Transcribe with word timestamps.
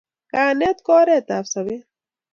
Kayanet 0.29 0.77
ko 0.85 0.91
oret 1.01 1.27
ab 1.37 1.45
sobet 1.51 1.83